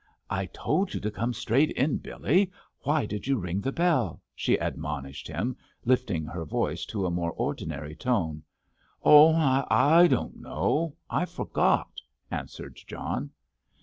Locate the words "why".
2.79-3.05